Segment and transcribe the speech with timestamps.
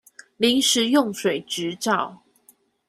[0.35, 2.23] 臨時用水執照